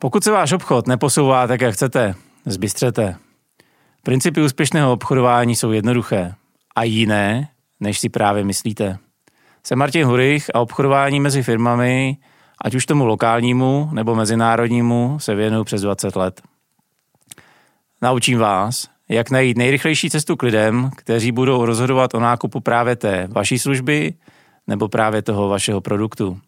[0.00, 2.14] Pokud se váš obchod neposouvá tak, jak chcete,
[2.46, 3.16] zbystřete.
[4.02, 6.34] Principy úspěšného obchodování jsou jednoduché
[6.76, 7.48] a jiné,
[7.80, 8.98] než si právě myslíte.
[9.62, 12.16] Jsem Martin Hurich a obchodování mezi firmami,
[12.64, 16.42] ať už tomu lokálnímu nebo mezinárodnímu, se věnuju přes 20 let.
[18.02, 23.28] Naučím vás, jak najít nejrychlejší cestu k lidem, kteří budou rozhodovat o nákupu právě té
[23.30, 24.14] vaší služby
[24.66, 26.40] nebo právě toho vašeho produktu.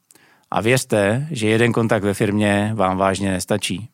[0.51, 3.89] A věřte, že jeden kontakt ve firmě vám vážně nestačí.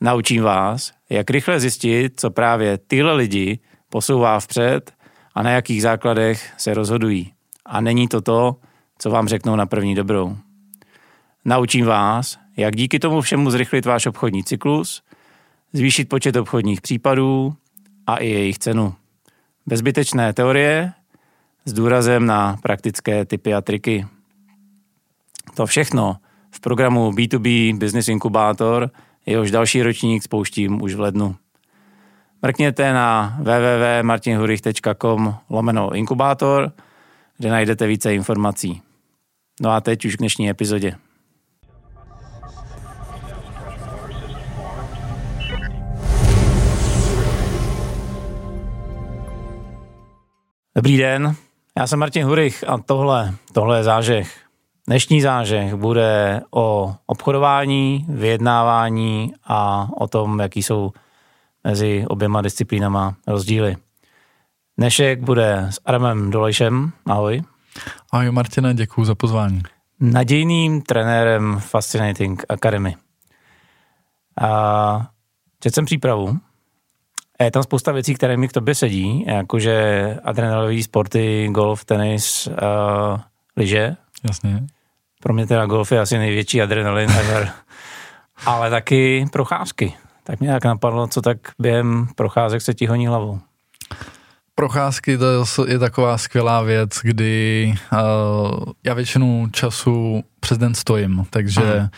[0.00, 4.92] Naučím vás, jak rychle zjistit, co právě tyhle lidi posouvá vpřed
[5.34, 7.32] a na jakých základech se rozhodují.
[7.66, 8.56] A není to to,
[8.98, 10.36] co vám řeknou na první dobrou.
[11.44, 15.02] Naučím vás, jak díky tomu všemu zrychlit váš obchodní cyklus,
[15.72, 17.54] zvýšit počet obchodních případů
[18.06, 18.94] a i jejich cenu.
[19.66, 20.92] Bezbytečné teorie
[21.64, 24.06] s důrazem na praktické typy a triky.
[25.56, 26.16] To všechno
[26.50, 28.90] v programu B2B Business Inkubator,
[29.26, 31.36] jehož další ročník spouštím už v lednu.
[32.42, 36.72] Mrkněte na www.martinhurich.com lomeno inkubátor,
[37.38, 38.82] kde najdete více informací.
[39.60, 40.96] No a teď už k dnešní epizodě.
[50.76, 51.34] Dobrý den,
[51.78, 54.45] já jsem Martin Hurich a tohle, tohle je zážeh.
[54.88, 60.92] Dnešní zážeh bude o obchodování, vyjednávání a o tom, jaký jsou
[61.64, 63.76] mezi oběma disciplínama rozdíly.
[64.78, 66.92] Dnešek bude s Adamem Dolejšem.
[67.06, 67.42] Ahoj.
[68.12, 69.62] Ahoj Martina, děkuji za pozvání.
[70.00, 72.96] Nadějným trenérem Fascinating Academy.
[74.40, 75.10] A
[75.60, 76.38] četl jsem přípravu.
[77.38, 82.46] A je tam spousta věcí, které mi k tobě sedí, jakože adrenalový sporty, golf, tenis,
[82.46, 83.20] uh,
[83.56, 83.96] lyže.
[84.28, 84.66] Jasně.
[85.26, 87.50] Pro mě teda golf je asi největší adrenalin ever.
[88.46, 89.94] Ale taky procházky.
[90.24, 93.40] Tak mě tak napadlo, co tak během procházek se ti honí hlavou.
[94.54, 97.98] Procházky to je taková skvělá věc, kdy uh,
[98.84, 101.90] já většinu času přes den stojím, takže Aha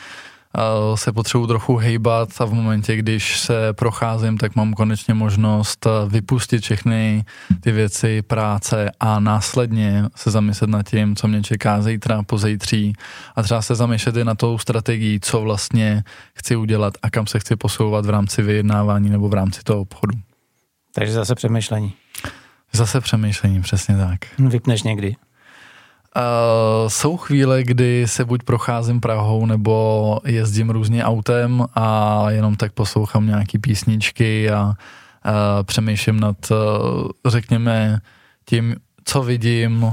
[0.95, 6.63] se potřebuji trochu hejbat a v momentě, když se procházím, tak mám konečně možnost vypustit
[6.63, 7.25] všechny
[7.61, 12.93] ty věci, práce a následně se zamyslet nad tím, co mě čeká zítra, pozejtří
[13.37, 16.05] a třeba se zamýšlet i na tou strategii, co vlastně
[16.35, 20.19] chci udělat a kam se chci posouvat v rámci vyjednávání nebo v rámci toho obchodu.
[20.95, 21.93] Takže zase přemýšlení.
[22.73, 24.19] Zase přemýšlení, přesně tak.
[24.39, 25.17] Vypneš někdy?
[26.17, 32.73] Uh, jsou chvíle, kdy se buď procházím Prahou, nebo jezdím různě autem a jenom tak
[32.73, 34.73] poslouchám nějaký písničky a uh,
[35.63, 36.59] přemýšlím nad, uh,
[37.27, 38.01] řekněme,
[38.45, 39.83] tím, co vidím.
[39.83, 39.93] Uh,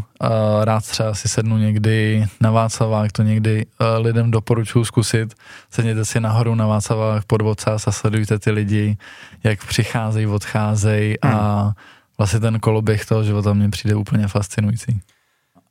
[0.64, 5.34] rád třeba si sednu někdy na Václavák, to někdy uh, lidem doporučuji zkusit.
[5.70, 8.98] Sedněte si nahoru na Václavák pod ocas a sledujte ty lidi,
[9.44, 11.36] jak přicházejí, odcházejí hmm.
[11.36, 11.74] a
[12.18, 15.02] vlastně ten koloběh toho života mě přijde úplně fascinující.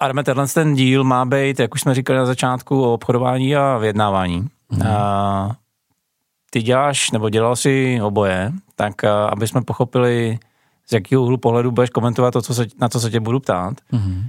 [0.00, 3.78] Arme, tenhle ten díl má být, jak už jsme říkali na začátku, o obchodování a
[3.78, 4.48] vyjednávání.
[4.68, 4.82] Mm.
[4.86, 5.56] A
[6.50, 10.38] ty děláš, nebo dělal si oboje, tak aby jsme pochopili,
[10.86, 13.74] z jakého úhlu pohledu budeš komentovat to, co se, na co se tě budu ptát.
[13.92, 14.24] Mm.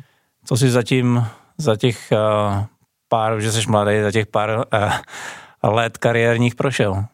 [0.46, 1.26] Co jsi zatím
[1.58, 2.64] za těch uh,
[3.10, 4.92] pár, že jsi mladý, za těch pár uh,
[5.64, 7.06] let kariérních prošel?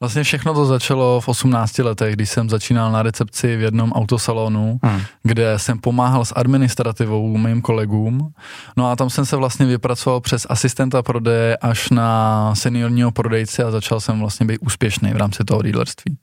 [0.00, 4.80] Vlastně všechno to začalo v 18 letech, když jsem začínal na recepci v jednom autosalonu,
[4.82, 5.00] hmm.
[5.22, 8.32] kde jsem pomáhal s administrativou mým kolegům.
[8.76, 13.70] No a tam jsem se vlastně vypracoval přes asistenta prodeje až na seniorního prodejce a
[13.70, 16.18] začal jsem vlastně být úspěšný v rámci toho dealerství.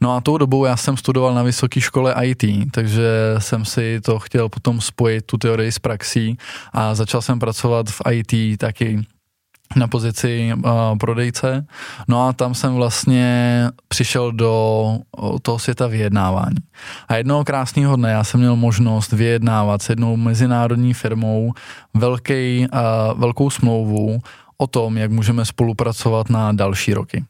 [0.00, 4.18] No a tou dobou já jsem studoval na vysoké škole IT, takže jsem si to
[4.18, 6.38] chtěl potom spojit, tu teorii s praxí
[6.72, 9.06] a začal jsem pracovat v IT taky
[9.76, 11.66] na pozici uh, prodejce.
[12.08, 14.82] No a tam jsem vlastně přišel do
[15.18, 16.56] uh, toho světa vyjednávání.
[17.08, 21.52] A jednoho krásného dne já jsem měl možnost vyjednávat s jednou mezinárodní firmou
[21.94, 24.20] velký, uh, velkou smlouvu
[24.58, 27.24] o tom, jak můžeme spolupracovat na další roky.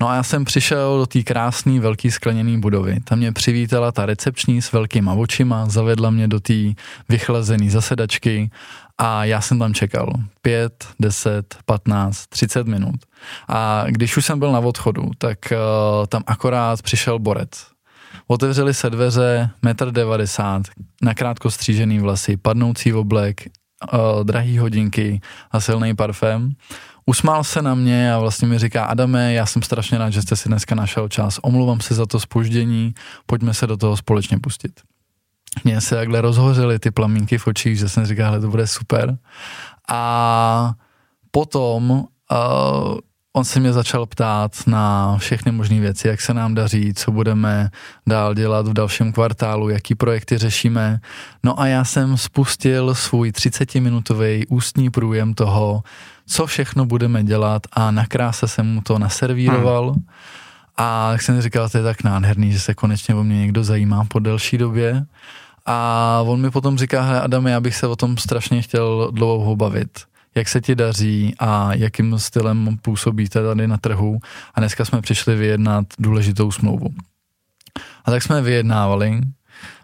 [0.00, 3.00] No a já jsem přišel do té krásné velké skleněné budovy.
[3.04, 6.54] Tam mě přivítala ta recepční s velkýma očima, zavedla mě do té
[7.08, 8.50] vychlazené zasedačky
[9.04, 10.12] a já jsem tam čekal
[10.42, 13.00] 5, 10, 15, 30 minut.
[13.48, 17.50] A když už jsem byl na odchodu, tak uh, tam akorát přišel borec.
[18.26, 20.62] Otevřeli se dveře, 1,90 m,
[21.02, 23.40] nakrátko střížený vlasy, padnoucí oblek,
[23.92, 25.20] uh, drahý hodinky
[25.50, 26.52] a silný parfém.
[27.06, 30.36] Usmál se na mě a vlastně mi říká, Adame, já jsem strašně rád, že jste
[30.36, 32.94] si dneska našel čas, omluvám se za to spoždění,
[33.26, 34.80] pojďme se do toho společně pustit.
[35.64, 39.18] Mně se takhle rozhořely ty plamínky v očích, že jsem říkal, to bude super.
[39.88, 40.72] A
[41.30, 42.98] potom uh,
[43.32, 47.70] on se mě začal ptát na všechny možné věci, jak se nám daří, co budeme
[48.06, 51.00] dál dělat v dalším kvartálu, jaký projekty řešíme.
[51.42, 55.82] No a já jsem spustil svůj 30-minutový ústní průjem toho,
[56.26, 59.90] co všechno budeme dělat a na kráse jsem mu to naservíroval.
[59.92, 60.04] Hmm.
[60.76, 64.04] A jak jsem říkal, to je tak nádherný, že se konečně o mě někdo zajímá
[64.04, 65.06] po delší době.
[65.66, 69.56] A on mi potom říká, hele Adam, já bych se o tom strašně chtěl dlouho
[69.56, 69.90] bavit
[70.34, 74.18] jak se ti daří a jakým stylem působíte tady na trhu.
[74.54, 76.88] A dneska jsme přišli vyjednat důležitou smlouvu.
[78.04, 79.20] A tak jsme vyjednávali.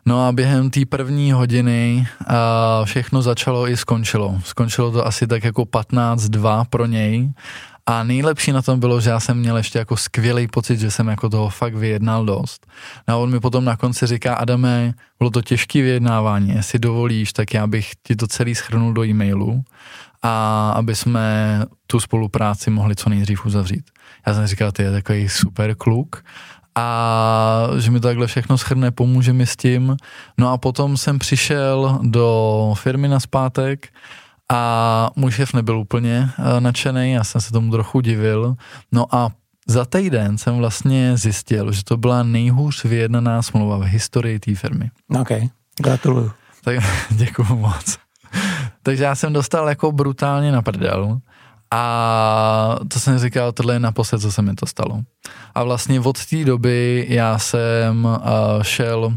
[0.07, 4.41] No a během té první hodiny a všechno začalo i skončilo.
[4.45, 7.33] Skončilo to asi tak jako 15-2 pro něj.
[7.91, 11.09] A nejlepší na tom bylo, že já jsem měl ještě jako skvělý pocit, že jsem
[11.09, 12.67] jako toho fakt vyjednal dost.
[13.09, 17.33] No a on mi potom na konci říká, Adame, bylo to těžké vyjednávání, jestli dovolíš,
[17.33, 19.63] tak já bych ti to celý schrnul do e-mailu
[20.23, 23.85] a aby jsme tu spolupráci mohli co nejdřív uzavřít.
[24.27, 26.25] Já jsem říkal, ty je takový super kluk
[26.75, 29.97] a že mi takhle všechno schrne, pomůže mi s tím.
[30.39, 33.89] No a potom jsem přišel do firmy na zpátek
[34.53, 38.57] a můj šéf nebyl úplně eh, nadšený, já jsem se tomu trochu divil.
[38.93, 39.31] No a
[39.67, 44.91] za týden jsem vlastně zjistil, že to byla nejhůř vyjednaná smlouva v historii té firmy.
[45.21, 45.29] OK,
[45.81, 46.33] gratuluju.
[46.65, 46.77] Tak
[47.11, 47.99] děkuju moc.
[48.83, 51.21] Takže já jsem dostal jako brutálně na prdel
[51.71, 55.01] a to jsem říkal, tohle je naposled, co se mi to stalo.
[55.55, 59.17] A vlastně od té doby já jsem uh, šel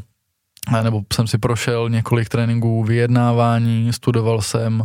[0.84, 4.84] nebo jsem si prošel několik tréninků vyjednávání, studoval jsem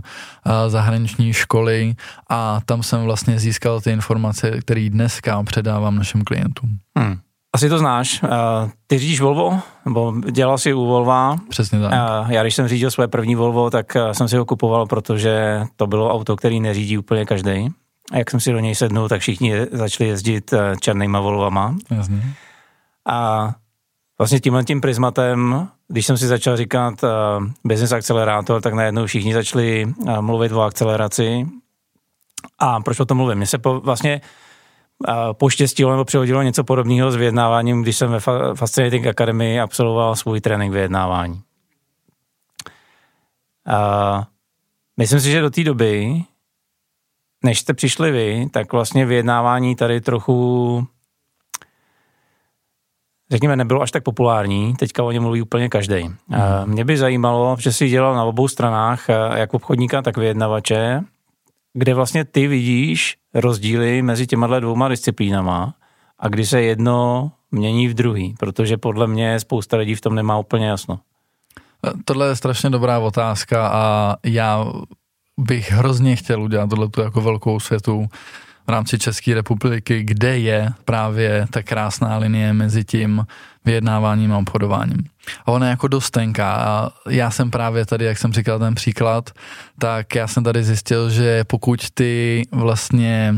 [0.68, 1.94] zahraniční školy
[2.30, 6.78] a tam jsem vlastně získal ty informace, které dneska předávám našim klientům.
[6.98, 7.18] Hmm.
[7.52, 8.20] Asi to znáš.
[8.86, 11.36] Ty řídíš Volvo, nebo dělal jsi u Volva.
[11.48, 11.92] Přesně tak.
[12.28, 16.12] Já když jsem řídil své první Volvo, tak jsem si ho kupoval, protože to bylo
[16.12, 17.68] auto, který neřídí úplně každý.
[18.12, 21.76] A jak jsem si do něj sednul, tak všichni začali jezdit černýma Volvama.
[21.90, 22.22] Jasně.
[23.08, 23.50] A
[24.18, 27.04] vlastně tímhle tím prismatem, když jsem si začal říkat
[27.64, 31.46] business akcelerátor, tak najednou všichni začali mluvit o akceleraci.
[32.58, 33.38] A proč o tom mluvím?
[33.38, 34.20] Mně se po, vlastně
[35.32, 38.20] poštěstilo nebo přihodilo něco podobného s vyjednáváním, když jsem ve
[38.54, 41.42] Fascinating Academy absolvoval svůj trénink vyjednávání.
[43.66, 44.26] A
[44.96, 46.22] myslím si, že do té doby,
[47.44, 50.86] než jste přišli vy, tak vlastně vyjednávání tady trochu
[53.30, 56.08] řekněme, nebylo až tak populární, teďka o něm mluví úplně každý.
[56.08, 56.16] Mm.
[56.64, 61.00] Mě by zajímalo, že jsi dělal na obou stranách, jak obchodníka, tak vyjednavače,
[61.72, 65.74] kde vlastně ty vidíš rozdíly mezi těma dvouma disciplínama
[66.18, 70.38] a kdy se jedno mění v druhý, protože podle mě spousta lidí v tom nemá
[70.38, 70.98] úplně jasno.
[72.04, 74.66] Tohle je strašně dobrá otázka a já
[75.38, 78.06] bych hrozně chtěl udělat tohle jako velkou světu
[78.66, 83.26] v rámci České republiky, kde je právě ta krásná linie mezi tím
[83.64, 85.04] vyjednáváním a obchodováním.
[85.46, 88.74] A ona je jako dost tenká a já jsem právě tady, jak jsem říkal ten
[88.74, 89.30] příklad,
[89.78, 93.34] tak já jsem tady zjistil, že pokud ty vlastně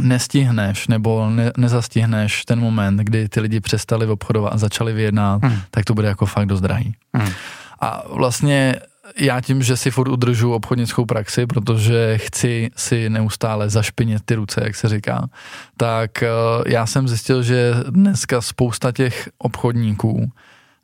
[0.00, 5.58] nestihneš nebo ne, nezastihneš ten moment, kdy ty lidi přestali obchodovat a začali vyjednat, hmm.
[5.70, 6.94] tak to bude jako fakt dost drahý.
[7.14, 7.32] Hmm.
[7.80, 8.74] A vlastně
[9.16, 14.60] já tím, že si furt udržu obchodnickou praxi, protože chci si neustále zašpinit ty ruce,
[14.64, 15.28] jak se říká,
[15.76, 16.28] tak eh,
[16.66, 20.30] já jsem zjistil, že dneska spousta těch obchodníků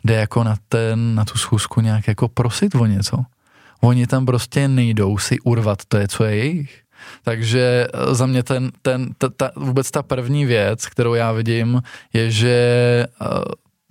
[0.04, 3.24] jde jako na, ten, na tu schůzku nějak jako prosit o něco.
[3.80, 6.82] Oni tam prostě nejdou si urvat to je, co je jejich.
[7.22, 11.82] Takže eh, za mě ten, ten, ta, ta, vůbec ta první věc, kterou já vidím,
[12.12, 13.28] je, že uh,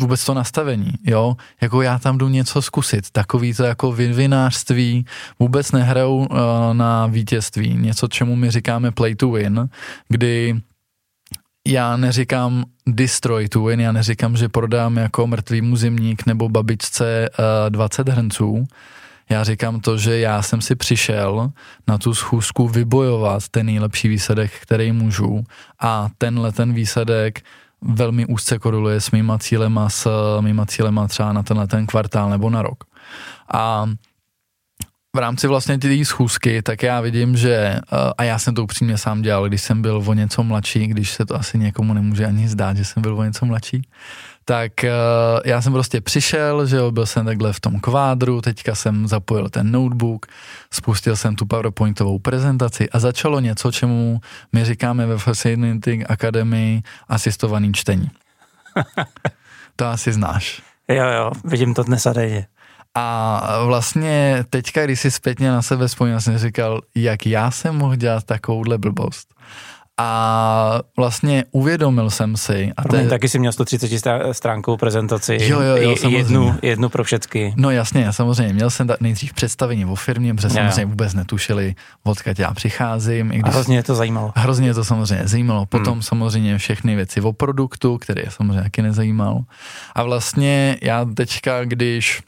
[0.01, 5.05] vůbec to nastavení, jo, jako já tam jdu něco zkusit, takový to jako vyvinářství,
[5.39, 6.27] vůbec nehrajou uh,
[6.73, 9.69] na vítězství, něco, čemu my říkáme play to win,
[10.09, 10.61] kdy
[11.67, 17.69] já neříkám destroy to win, já neříkám, že prodám jako mrtvý zimník nebo babičce uh,
[17.69, 18.65] 20 hrnců,
[19.29, 21.51] já říkám to, že já jsem si přišel
[21.87, 25.43] na tu schůzku vybojovat ten nejlepší výsledek, který můžu
[25.79, 27.41] a tenhle ten výsledek
[27.81, 30.09] velmi úzce koreluje s mýma cílema, s
[30.41, 32.83] mýma cílema třeba na tenhle ten kvartál nebo na rok.
[33.53, 33.85] A
[35.15, 37.81] v rámci vlastně té schůzky, tak já vidím, že, eh,
[38.17, 41.25] a já jsem to upřímně sám dělal, když jsem byl o něco mladší, když se
[41.25, 43.81] to asi někomu nemůže ani zdát, že jsem byl o něco mladší,
[44.45, 48.75] tak uh, já jsem prostě přišel, že jo, byl jsem takhle v tom kvádru, teďka
[48.75, 50.25] jsem zapojil ten notebook,
[50.73, 54.21] spustil jsem tu PowerPointovou prezentaci a začalo něco, čemu
[54.53, 58.09] my říkáme ve Fascinating Academy asistovaný čtení.
[59.75, 60.61] to asi znáš.
[60.87, 62.47] Jo, jo, vidím to dnes a denně.
[62.95, 67.95] A vlastně teďka, když si zpětně na sebe vzpomněl, jsem říkal, jak já jsem mohl
[67.95, 69.33] dělat takovouhle blbost.
[69.97, 72.71] A vlastně uvědomil jsem si...
[72.77, 73.09] A Promiň, te...
[73.09, 73.89] taky si měl 130
[74.31, 75.37] stránkovou prezentaci.
[75.41, 77.53] Jo, jo, jo, jednu, jednu pro všechny.
[77.57, 78.53] No jasně, samozřejmě.
[78.53, 83.31] Měl jsem nejdřív představení o firmě, protože samozřejmě vůbec netušili, odkud já přicházím.
[83.31, 83.53] I když...
[83.53, 84.31] A hrozně je to zajímalo.
[84.35, 85.65] Hrozně to samozřejmě zajímalo.
[85.65, 86.01] Potom hmm.
[86.01, 89.39] samozřejmě všechny věci o produktu, který je samozřejmě taky nezajímal.
[89.95, 92.21] A vlastně já teďka, když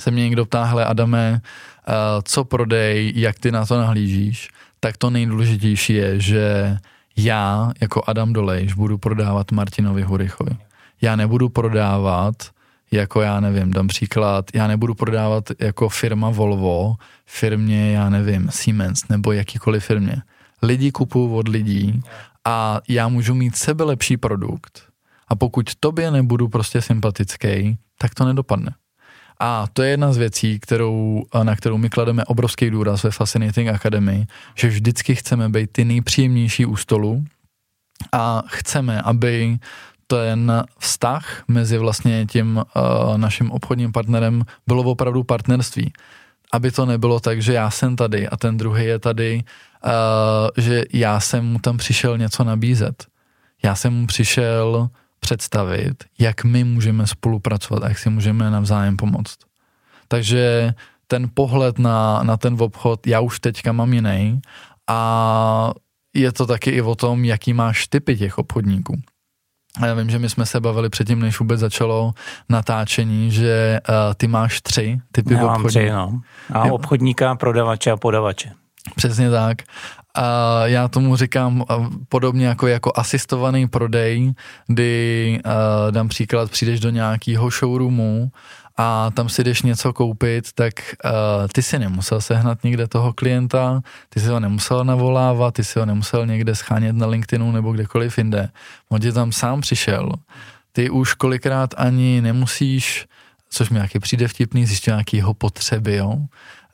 [0.00, 1.40] se mě někdo ptá, hele Adame,
[1.88, 4.48] uh, co prodej, jak ty na to nahlížíš,
[4.80, 6.76] tak to nejdůležitější je, že
[7.16, 10.56] já jako Adam Dolejš budu prodávat Martinovi Hurichovi.
[11.00, 12.34] Já nebudu prodávat
[12.90, 16.94] jako já nevím, dám příklad, já nebudu prodávat jako firma Volvo,
[17.26, 20.16] firmě, já nevím, Siemens nebo jakýkoliv firmě.
[20.62, 22.02] Lidi kupují od lidí
[22.44, 24.82] a já můžu mít sebe lepší produkt
[25.28, 28.74] a pokud tobě nebudu prostě sympatický, tak to nedopadne.
[29.40, 33.68] A to je jedna z věcí, kterou, na kterou my klademe obrovský důraz ve Fascinating
[33.68, 37.24] Academy, že vždycky chceme být ty nejpříjemnější u stolu
[38.12, 39.58] a chceme, aby
[40.06, 45.92] ten vztah mezi vlastně tím uh, naším obchodním partnerem bylo opravdu partnerství.
[46.52, 49.44] Aby to nebylo tak, že já jsem tady a ten druhý je tady,
[49.84, 49.90] uh,
[50.56, 53.06] že já jsem mu tam přišel něco nabízet.
[53.62, 54.90] Já jsem mu přišel
[55.26, 59.38] představit, jak my můžeme spolupracovat a jak si můžeme navzájem pomoct.
[60.08, 60.74] Takže
[61.06, 64.40] ten pohled na, na ten obchod já už teďka mám jiný
[64.86, 65.70] a
[66.14, 68.94] je to taky i o tom, jaký máš typy těch obchodníků.
[69.82, 72.14] A já vím, že my jsme se bavili předtím, než vůbec začalo
[72.48, 75.68] natáčení, že uh, ty máš tři typy já obchodníků.
[75.68, 76.20] Tři, no.
[76.52, 78.52] A obchodníka, prodavače a podavače.
[78.96, 79.62] Přesně tak.
[80.16, 81.64] A já tomu říkám
[82.08, 84.32] podobně jako, jako asistovaný prodej,
[84.66, 85.52] kdy uh,
[85.92, 88.30] dám příklad, přijdeš do nějakého showroomu
[88.76, 91.10] a tam si jdeš něco koupit, tak uh,
[91.52, 95.86] ty si nemusel sehnat někde toho klienta, ty si ho nemusel navolávat, ty si ho
[95.86, 98.48] nemusel někde schánět na LinkedInu nebo kdekoliv jinde.
[98.88, 100.12] On ti tam sám přišel.
[100.72, 103.06] Ty už kolikrát ani nemusíš,
[103.50, 106.18] což mi nějaký přijde vtipný, zjistit nějaký jeho potřeby, jo.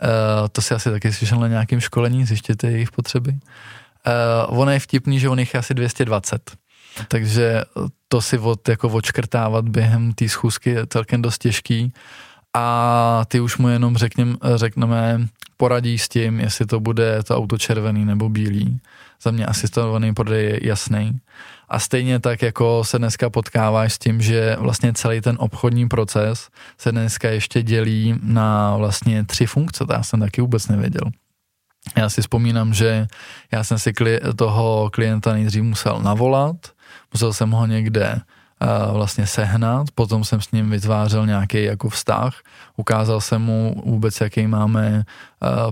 [0.02, 3.30] Uh, to si asi taky slyšel na nějakém školení, zjistěte jejich potřeby.
[3.32, 6.50] Uh, ono je vtipný, že on jich je asi 220.
[7.09, 7.62] Takže
[8.09, 11.92] to si od, jako odškrtávat během té schůzky je celkem dost těžký
[12.54, 17.59] a ty už mu jenom řekněm, řekneme, poradí s tím, jestli to bude to auto
[17.59, 18.80] červený nebo bílý.
[19.23, 21.21] Za mě asistovaný prodej je jasný.
[21.69, 26.49] A stejně tak, jako se dneska potkáváš s tím, že vlastně celý ten obchodní proces
[26.79, 31.11] se dneska ještě dělí na vlastně tři funkce, to já jsem taky vůbec nevěděl.
[31.97, 33.07] Já si vzpomínám, že
[33.52, 33.93] já jsem si
[34.37, 36.57] toho klienta nejdřív musel navolat,
[37.12, 38.21] musel jsem ho někde
[38.92, 42.35] vlastně sehnat, potom jsem s ním vytvářel nějaký jako vztah,
[42.76, 45.04] ukázal jsem mu vůbec, jaký máme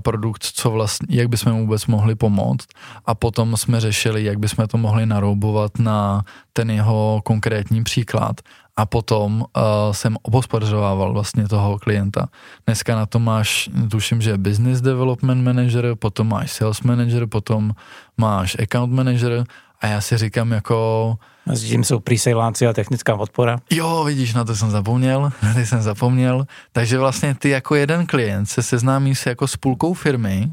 [0.02, 2.66] produkt, co vlastně, jak bychom mu vůbec mohli pomoct.
[3.06, 8.40] A potom jsme řešili, jak bychom to mohli naroubovat na ten jeho konkrétní příklad.
[8.76, 12.28] A potom uh, jsem obhospodařovával vlastně toho klienta.
[12.66, 17.72] Dneska na to máš, tuším, že business development manager, potom máš sales manager, potom
[18.16, 19.44] máš account manager
[19.80, 21.18] a já si říkám jako...
[21.46, 23.58] Mezi tím jsou presaleáci a technická podpora.
[23.70, 26.46] Jo, vidíš, na to jsem zapomněl, na to jsem zapomněl.
[26.72, 30.50] Takže vlastně ty jako jeden klient se seznámí se jako s půlkou firmy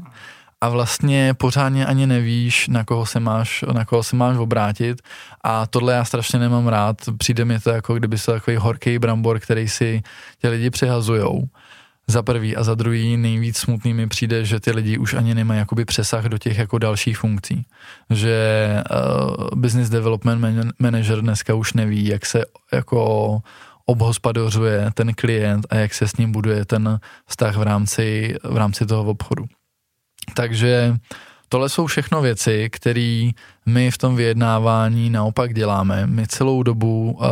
[0.60, 5.02] a vlastně pořádně ani nevíš, na koho se máš, na koho se máš obrátit
[5.44, 6.96] a tohle já strašně nemám rád.
[7.18, 10.02] Přijde mi to jako kdyby se takový horký brambor, který si
[10.40, 11.48] ti lidi přehazujou
[12.08, 15.58] za prvý a za druhý nejvíc smutný mi přijde, že ty lidi už ani nemají
[15.58, 17.66] jakoby přesah do těch jako dalších funkcí.
[18.10, 18.36] Že
[18.90, 23.40] uh, business development manager dneska už neví, jak se jako
[23.86, 28.86] obhospodařuje ten klient a jak se s ním buduje ten vztah v rámci, v rámci
[28.86, 29.44] toho obchodu.
[30.34, 30.96] Takže
[31.48, 33.30] tohle jsou všechno věci, které
[33.66, 36.06] my v tom vyjednávání naopak děláme.
[36.06, 37.28] My celou dobu uh,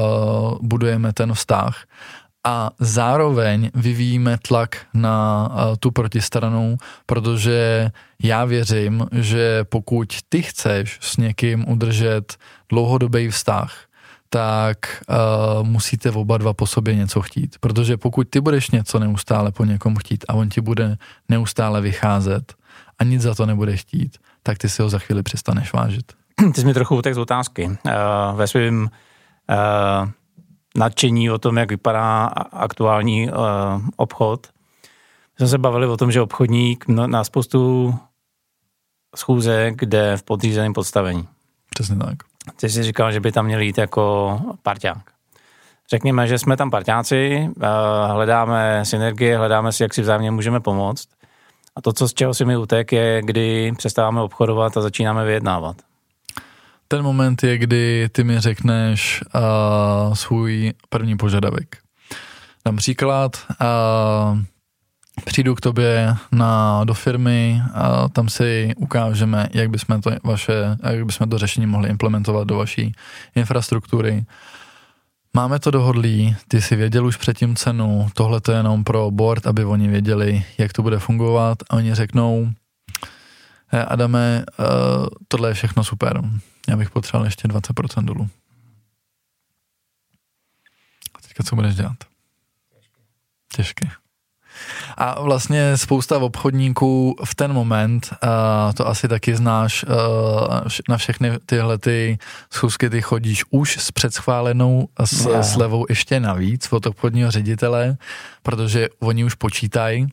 [0.63, 1.85] budujeme ten vztah
[2.47, 5.51] a zároveň vyvíjíme tlak na
[5.81, 6.77] tu protistranu,
[7.07, 7.91] protože
[8.23, 12.37] já věřím, že pokud ty chceš s někým udržet
[12.69, 13.75] dlouhodobý vztah,
[14.29, 17.57] tak uh, musíte oba dva po sobě něco chtít.
[17.61, 20.97] Protože pokud ty budeš něco neustále po někom chtít a on ti bude
[21.29, 22.55] neustále vycházet,
[22.99, 26.13] a nic za to nebude chtít, tak ty si ho za chvíli přestaneš vážit.
[26.55, 27.67] Ty jsi mi trochu utek z otázky.
[27.67, 27.73] Uh,
[28.35, 28.89] ve svém
[29.51, 30.09] uh,
[30.77, 33.35] nadšení o tom, jak vypadá aktuální uh,
[33.97, 34.47] obchod,
[35.37, 37.95] jsme se bavili o tom, že obchodník na, spoustu
[39.17, 41.29] schůzek kde v podřízeném podstavení.
[41.71, 42.17] Přesně tak.
[42.57, 45.11] Ty jsi říkal, že by tam měl jít jako parťák.
[45.91, 47.51] Řekněme, že jsme tam parťáci,
[48.07, 51.09] hledáme synergie, hledáme si, jak si vzájemně můžeme pomoct.
[51.77, 55.77] A to, co z čeho si mi utek, je, kdy přestáváme obchodovat a začínáme vyjednávat.
[56.89, 61.77] Ten moment je, kdy ty mi řekneš uh, svůj první požadavek.
[62.65, 64.39] Dám příklad, uh,
[65.25, 71.07] přijdu k tobě na, do firmy a tam si ukážeme, jak bychom to, vaše, jak
[71.07, 72.93] bychom to řešení mohli implementovat do vaší
[73.35, 74.25] infrastruktury.
[75.35, 79.47] Máme to dohodlí, ty si věděl už předtím cenu, tohle to je jenom pro board,
[79.47, 82.51] aby oni věděli, jak to bude fungovat a oni řeknou,
[83.85, 84.67] Adame, uh,
[85.29, 86.23] tohle je všechno super,
[86.69, 88.29] já bych potřeboval ještě 20% dolů.
[91.15, 91.97] A teďka co budeš dělat?
[93.57, 93.89] Těžké.
[94.97, 99.91] A vlastně spousta obchodníků v ten moment, uh, to asi taky znáš, uh,
[100.89, 102.19] na všechny tyhle ty
[102.53, 105.47] schůzky ty chodíš už s předschválenou s yeah.
[105.47, 107.97] slevou ještě navíc od obchodního ředitele,
[108.43, 110.07] protože oni už počítají,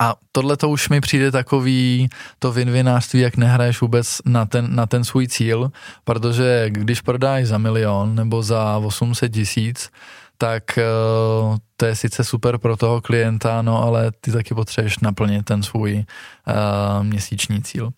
[0.00, 2.08] a tohle to už mi přijde takový
[2.38, 5.72] to vinvinářství, jak nehraješ vůbec na ten, na ten svůj cíl,
[6.04, 9.90] protože když prodáš za milion nebo za 800 tisíc,
[10.38, 15.44] tak uh, to je sice super pro toho klienta, no ale ty taky potřebuješ naplnit
[15.44, 17.90] ten svůj uh, měsíční cíl.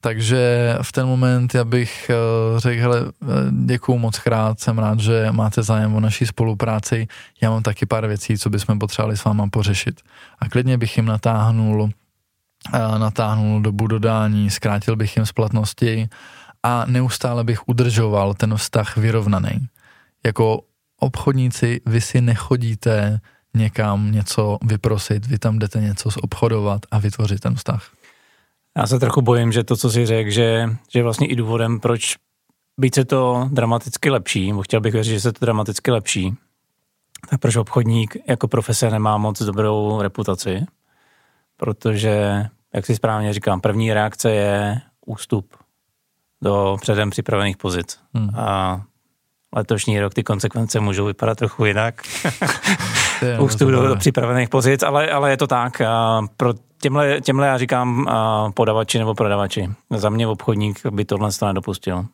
[0.00, 3.00] Takže v ten moment já bych uh, řekl, hele,
[3.50, 7.06] děkuju moc krát, jsem rád, že máte zájem o naší spolupráci,
[7.42, 10.00] já mám taky pár věcí, co bychom potřebovali s váma pořešit.
[10.38, 11.90] A klidně bych jim natáhnul,
[12.98, 16.08] natáhnul dobu dodání, zkrátil bych jim splatnosti
[16.62, 19.68] a neustále bych udržoval ten vztah vyrovnaný.
[20.26, 20.60] Jako
[21.00, 23.20] obchodníci, vy si nechodíte
[23.54, 27.90] někam něco vyprosit, vy tam jdete něco zobchodovat a vytvořit ten vztah.
[28.78, 32.16] Já se trochu bojím, že to, co si řekl, že, že vlastně i důvodem, proč
[32.80, 36.34] být se to dramaticky lepší, nebo chtěl bych věřit, že se to dramaticky lepší,
[37.30, 40.66] tak proč obchodník jako profese nemá moc dobrou reputaci,
[41.56, 45.56] protože, jak si správně říkám, první reakce je ústup
[46.42, 48.00] do předem připravených pozic.
[48.14, 48.30] Hmm.
[48.36, 48.80] A
[49.56, 52.02] letošní rok ty konsekvence můžou vypadat trochu jinak.
[53.40, 55.80] Ústup do, do připravených pozic, ale, ale je to tak.
[55.80, 58.06] A pro těmhle, těmhle já říkám
[58.54, 59.68] podavači nebo prodavači.
[59.90, 62.06] Za mě obchodník by tohle to nedopustil.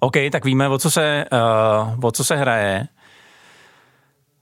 [0.00, 2.88] OK, tak víme, o co se, uh, o co se hraje.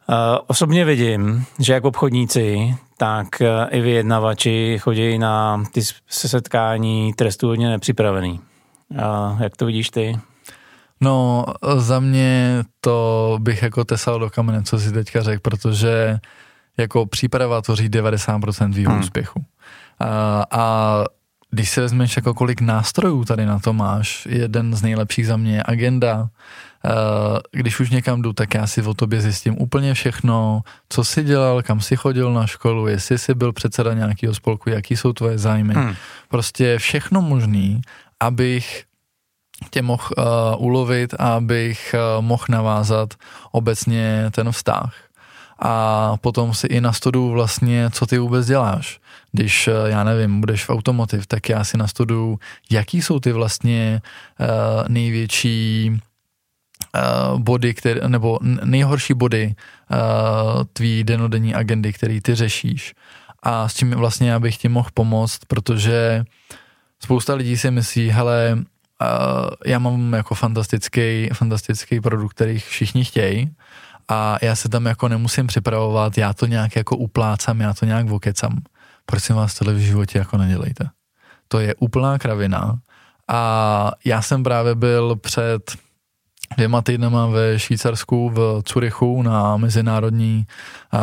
[0.08, 0.16] Uh,
[0.46, 7.68] osobně vidím, že jak obchodníci, tak uh, i vyjednavači chodí na ty setkání trestů hodně
[7.68, 8.40] nepřipravený.
[8.90, 10.18] Uh, jak to vidíš ty?
[11.00, 11.44] No,
[11.76, 16.18] za mě to bych jako tesal do kamene, co si teďka řekl, protože
[16.76, 19.00] jako příprava tvoří 90% tvýho hmm.
[19.00, 19.44] úspěchu.
[20.00, 21.04] A, a
[21.50, 25.56] když se vezmeš, jako kolik nástrojů tady na to máš, jeden z nejlepších za mě
[25.56, 26.28] je agenda.
[27.52, 31.62] Když už někam jdu, tak já si o tobě zjistím úplně všechno, co jsi dělal,
[31.62, 35.74] kam jsi chodil na školu, jestli jsi byl předseda nějakého spolku, jaký jsou tvoje zájmy.
[35.74, 35.94] Hmm.
[36.28, 37.80] Prostě všechno možný,
[38.20, 38.84] abych
[39.70, 40.24] tě mohl uh,
[40.66, 43.14] ulovit a abych uh, mohl navázat
[43.52, 44.94] obecně ten vztah.
[45.64, 49.00] A potom si i nastuduju vlastně, co ty vůbec děláš.
[49.32, 52.38] Když, uh, já nevím, budeš v automotiv, tak já si nastuduju,
[52.70, 54.02] jaký jsou ty vlastně
[54.40, 54.46] uh,
[54.88, 59.54] největší uh, body, které, nebo nejhorší body
[60.72, 62.94] tvý denodenní agendy, který ty řešíš.
[63.42, 66.24] A s tím vlastně já bych ti mohl pomoct, protože
[67.00, 68.58] spousta lidí si myslí, hele,
[69.66, 73.50] já mám jako fantastický, fantastický produkt, který všichni chtějí
[74.08, 78.06] a já se tam jako nemusím připravovat, já to nějak jako uplácám, já to nějak
[78.06, 78.58] vokecám.
[79.06, 80.88] Prosím vás, tohle v životě jako nedělejte.
[81.48, 82.78] To je úplná kravina
[83.28, 85.72] a já jsem právě byl před
[86.56, 90.46] dvěma týdnama ve Švýcarsku v Curychu na mezinárodní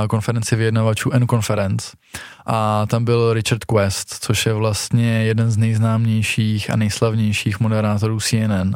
[0.09, 1.97] konferenci vyjednavačů N-Conference
[2.45, 8.73] a tam byl Richard Quest, což je vlastně jeden z nejznámějších a nejslavnějších moderátorů CNN.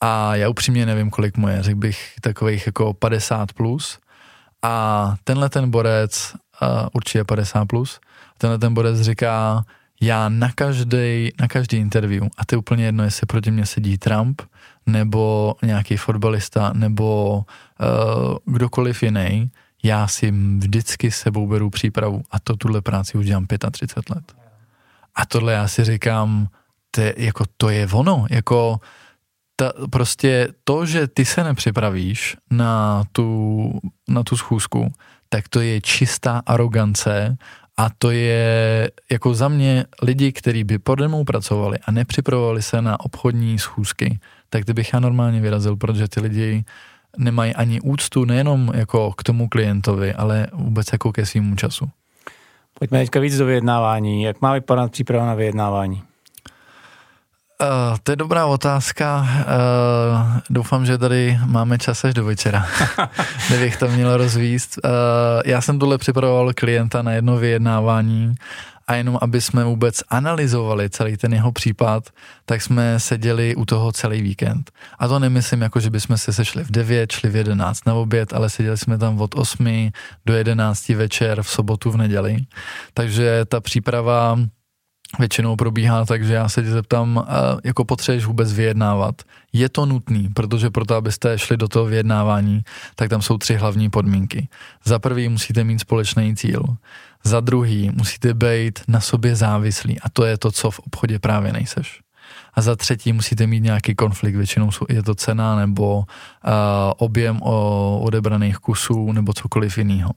[0.00, 3.98] A já upřímně nevím, kolik mu je, řekl bych takových jako 50 plus.
[4.62, 8.00] A tenhle ten borec, uh, určitě 50 plus,
[8.38, 9.64] tenhle ten borec říká,
[10.00, 13.98] já na každý, na každý interview, a to je úplně jedno, jestli proti mě sedí
[13.98, 14.42] Trump,
[14.86, 19.50] nebo nějaký fotbalista, nebo uh, kdokoliv jiný,
[19.82, 24.34] já si vždycky sebou beru přípravu a to tuhle práci už dělám 35 let.
[25.14, 26.48] A tohle já si říkám,
[26.90, 28.80] to je, jako to je ono, jako
[29.60, 34.92] ta, prostě to, že ty se nepřipravíš na tu, na tu schůzku,
[35.28, 37.36] tak to je čistá arogance
[37.76, 42.82] a to je jako za mě lidi, kteří by pode mnou pracovali a nepřipravovali se
[42.82, 44.18] na obchodní schůzky,
[44.50, 46.64] tak ty bych já normálně vyrazil, protože ty lidi
[47.18, 51.88] nemají ani úctu nejenom jako k tomu klientovi, ale vůbec jako ke svýmu času.
[52.78, 54.22] Pojďme teďka víc do vyjednávání.
[54.22, 56.02] Jak má vypadat příprava na vyjednávání?
[57.60, 59.20] Uh, to je dobrá otázka.
[59.20, 62.66] Uh, doufám, že tady máme čas až do večera,
[63.48, 64.78] kdybych to měl rozvíst.
[64.84, 64.90] Uh,
[65.44, 68.34] já jsem tohle připravoval klienta na jedno vyjednávání
[68.90, 72.10] a jenom aby jsme vůbec analyzovali celý ten jeho případ,
[72.44, 74.70] tak jsme seděli u toho celý víkend.
[74.98, 78.32] A to nemyslím jako, že bychom se sešli v 9, šli v 11 na oběd,
[78.32, 79.90] ale seděli jsme tam od 8
[80.26, 82.36] do 11 večer v sobotu, v neděli.
[82.94, 84.38] Takže ta příprava
[85.18, 87.26] většinou probíhá tak, že já se tě zeptám,
[87.64, 89.14] jako potřebuješ vůbec vyjednávat.
[89.52, 92.62] Je to nutný, protože proto, abyste šli do toho vyjednávání,
[92.94, 94.48] tak tam jsou tři hlavní podmínky.
[94.84, 96.62] Za prvý musíte mít společný cíl.
[97.24, 101.52] Za druhý musíte být na sobě závislí a to je to, co v obchodě právě
[101.52, 102.00] nejseš.
[102.54, 106.04] A za třetí musíte mít nějaký konflikt, většinou je to cena nebo uh,
[106.96, 110.10] objem o odebraných kusů nebo cokoliv jiného.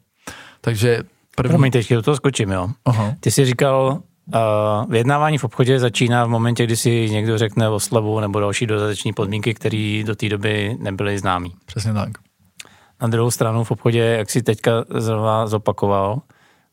[0.61, 0.99] Takže
[1.35, 1.49] první...
[1.49, 2.69] Promiň, teď do toho skočím, jo.
[2.85, 3.13] Aha.
[3.19, 7.79] Ty jsi říkal, Uh, vyjednávání v obchodě začíná v momentě, kdy si někdo řekne o
[7.79, 11.53] slavu nebo další dodateční podmínky, které do té doby nebyly známý.
[11.65, 12.09] Přesně tak.
[13.01, 16.21] Na druhou stranu v obchodě, jak si teďka zrovna zopakoval,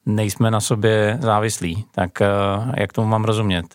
[0.07, 1.85] nejsme na sobě závislí.
[1.93, 3.67] Tak uh, jak tomu mám rozumět?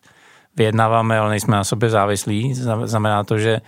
[0.58, 2.54] Vyjednáváme, ale nejsme na sobě závislí.
[2.84, 3.62] Znamená to, že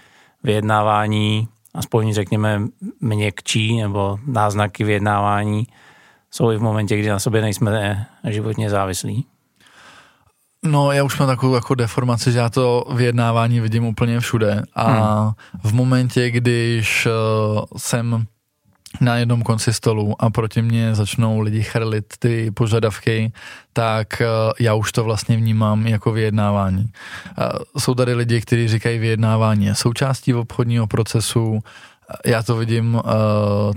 [0.44, 2.62] vyjednávání, aspoň řekněme
[3.02, 5.68] měkčí nebo náznaky vyjednávání,
[6.32, 9.26] jsou i v momentě, kdy na sobě nejsme životně závislí.
[10.68, 14.92] No, já už mám takovou jako deformaci, že já to vyjednávání vidím úplně všude a
[14.92, 15.34] hmm.
[15.64, 18.26] v momentě, když uh, jsem
[19.02, 23.32] na jednom konci stolu a proti mě začnou lidi chrlit ty požadavky,
[23.74, 26.84] tak uh, já už to vlastně vnímám jako vyjednávání.
[26.84, 31.60] Uh, jsou tady lidi, kteří říkají vyjednávání je součástí obchodního procesu,
[32.26, 33.02] já to vidím uh,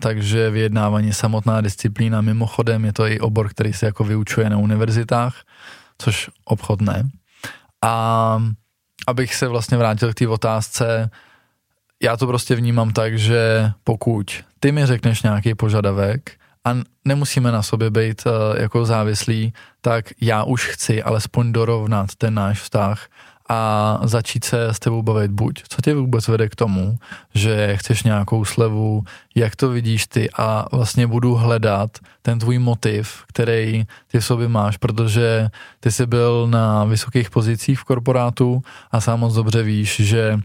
[0.00, 2.20] takže vyjednávání je samotná disciplína.
[2.20, 5.34] Mimochodem je to i obor, který se jako vyučuje na univerzitách
[6.00, 7.10] což obchod ne.
[7.82, 8.42] A
[9.06, 11.10] abych se vlastně vrátil k té otázce,
[12.02, 16.30] já to prostě vnímám tak, že pokud ty mi řekneš nějaký požadavek
[16.64, 16.70] a
[17.04, 22.60] nemusíme na sobě být uh, jako závislí, tak já už chci alespoň dorovnat ten náš
[22.60, 23.06] vztah
[23.52, 26.98] a začít se s tebou bavit buď, co tě vůbec vede k tomu,
[27.34, 29.02] že chceš nějakou slevu,
[29.34, 34.48] jak to vidíš ty a vlastně budu hledat ten tvůj motiv, který ty v sobě
[34.48, 40.00] máš, protože ty jsi byl na vysokých pozicích v korporátu a sám moc dobře víš,
[40.00, 40.38] že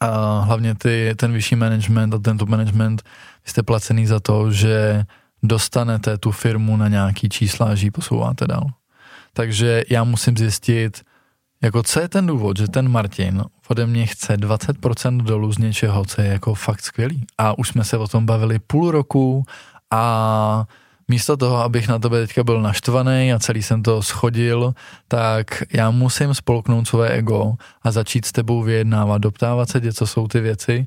[0.00, 3.02] a hlavně ty, ten vyšší management a ten top management,
[3.44, 5.04] jste placený za to, že
[5.42, 8.66] dostanete tu firmu na nějaký čísla že ji posouváte dál.
[9.32, 11.02] Takže já musím zjistit,
[11.62, 16.04] jako co je ten důvod, že ten Martin ode mě chce 20% dolů z něčeho,
[16.04, 17.26] co je jako fakt skvělý.
[17.38, 19.44] A už jsme se o tom bavili půl roku
[19.90, 20.64] a
[21.08, 24.74] místo toho, abych na tebe teďka byl naštvaný a celý jsem to schodil,
[25.08, 30.06] tak já musím spolknout své ego a začít s tebou vyjednávat, doptávat se tě, co
[30.06, 30.86] jsou ty věci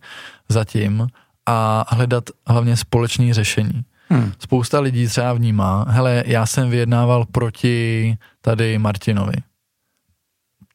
[0.49, 1.07] zatím
[1.45, 3.85] a hledat hlavně společné řešení.
[4.09, 4.31] Hmm.
[4.39, 9.35] Spousta lidí třeba vnímá, hele, já jsem vyjednával proti tady Martinovi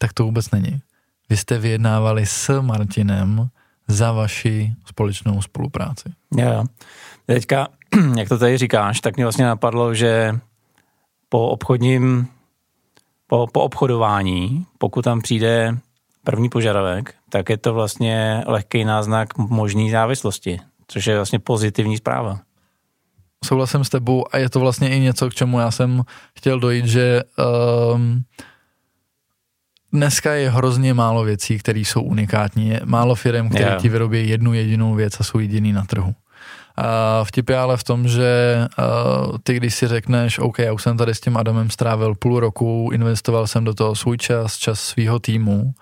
[0.02, 0.80] tak to vůbec není.
[1.30, 3.48] Vy jste vyjednávali s Martinem
[3.88, 6.08] za vaši společnou spolupráci.
[6.36, 6.64] Jo,
[7.26, 7.68] Teďka,
[8.16, 10.38] jak to tady říkáš, tak mě vlastně napadlo, že
[11.28, 12.28] po obchodním,
[13.26, 15.78] po, po obchodování, pokud tam přijde
[16.24, 22.40] první požadavek, tak je to vlastně lehký náznak možný závislosti, což je vlastně pozitivní zpráva.
[23.44, 26.02] Souhlasím s tebou a je to vlastně i něco, k čemu já jsem
[26.38, 27.22] chtěl dojít, že
[27.94, 28.24] um,
[29.92, 32.68] dneska je hrozně málo věcí, které jsou unikátní.
[32.68, 33.82] Je málo firm, které yeah.
[33.82, 36.14] ti vyrobí jednu jedinou věc a jsou jediný na trhu.
[36.76, 40.82] A vtip je ale v tom, že uh, ty, když si řekneš, OK, já už
[40.82, 44.80] jsem tady s tím Adamem strávil půl roku, investoval jsem do toho svůj čas, čas
[44.80, 45.74] svého týmu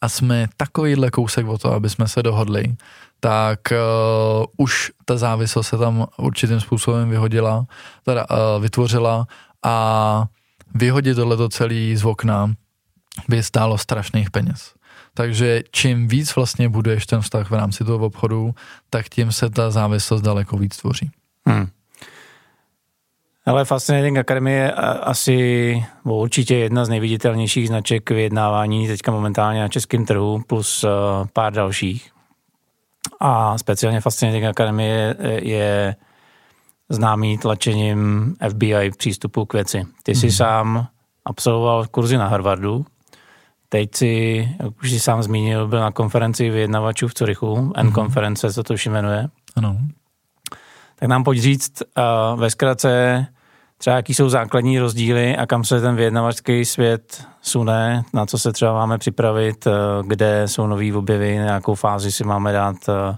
[0.00, 2.74] a jsme takovýhle kousek o to, aby jsme se dohodli,
[3.20, 7.64] tak uh, už ta závislost se tam určitým způsobem vyhodila,
[8.04, 9.26] teda uh, vytvořila
[9.62, 10.24] a
[10.74, 12.54] vyhodit tohleto celý z okna
[13.28, 14.74] by stálo strašných peněz.
[15.14, 18.54] Takže čím víc vlastně buduješ ten vztah v rámci toho obchodu,
[18.90, 21.10] tak tím se ta závislost daleko víc tvoří.
[21.46, 21.68] Hmm.
[23.46, 29.68] Ale Fascinating Academy je asi bo určitě jedna z nejviditelnějších značek vyjednávání teďka momentálně na
[29.68, 30.90] českém trhu, plus uh,
[31.32, 32.10] pár dalších.
[33.20, 35.96] A speciálně Fascinating Academy je, je
[36.88, 39.86] známý tlačením FBI přístupu k věci.
[40.02, 40.36] Ty jsi hmm.
[40.36, 40.86] sám
[41.24, 42.86] absolvoval kurzy na Harvardu,
[43.68, 48.54] Teď si, jak už jsi sám zmínil, byl na konferenci vyjednavačů v Curychu, N-konference, mhm.
[48.54, 49.28] co to už jmenuje.
[49.56, 49.78] Ano.
[50.98, 53.26] Tak nám pojď říct uh, ve zkratce,
[53.78, 58.52] třeba jaký jsou základní rozdíly a kam se ten vyjednavačský svět sune, na co se
[58.52, 59.70] třeba máme připravit, eh,
[60.06, 63.16] kde jsou nový objevy, na nějakou fázi si máme dát eh,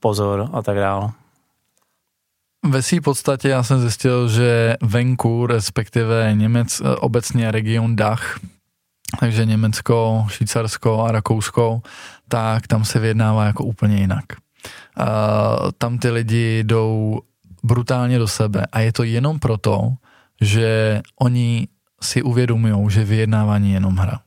[0.00, 1.10] pozor a tak dále.
[2.66, 8.40] Ve své podstatě já jsem zjistil, že venku, respektive Němec, obecně region Dach,
[9.20, 11.82] takže Německo, Švýcarsko a Rakousko,
[12.28, 14.24] tak tam se vyjednává jako úplně jinak.
[15.00, 15.06] Uh,
[15.78, 17.20] tam ty lidi jdou
[17.62, 19.92] brutálně do sebe a je to jenom proto,
[20.40, 21.68] že oni
[22.02, 24.20] si uvědomují, že vyjednávání je jenom hra.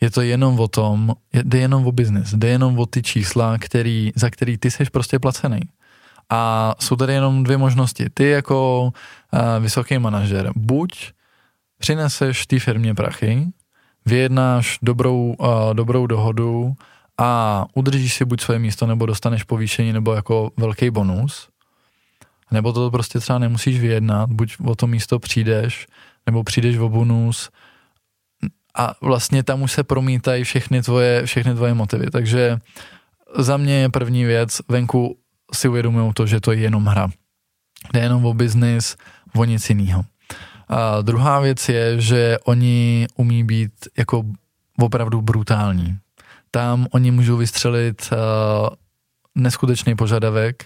[0.00, 4.12] Je to jenom o tom, jde jenom o biznis, jde jenom o ty čísla, který,
[4.14, 5.60] za který ty jsi prostě placený.
[6.30, 8.06] A jsou tady jenom dvě možnosti.
[8.14, 11.12] Ty jako uh, vysoký manažer, buď
[11.78, 13.46] přineseš té firmě prachy,
[14.08, 16.72] vyjednáš dobrou, uh, dobrou dohodu
[17.18, 21.48] a udržíš si buď své místo, nebo dostaneš povýšení, nebo jako velký bonus,
[22.50, 25.86] nebo to prostě třeba nemusíš vyjednat, buď o to místo přijdeš,
[26.26, 27.50] nebo přijdeš o bonus
[28.78, 32.10] a vlastně tam už se promítají všechny tvoje, všechny tvoje motivy.
[32.10, 32.58] Takže
[33.38, 35.18] za mě je první věc, venku
[35.54, 37.08] si uvědomují to, že to je jenom hra.
[37.92, 38.96] Jde jenom o biznis,
[39.34, 40.04] o nic jiného.
[40.68, 44.24] A druhá věc je, že oni umí být jako
[44.78, 45.98] opravdu brutální.
[46.50, 48.18] Tam oni můžou vystřelit uh,
[49.34, 50.64] neskutečný požadavek,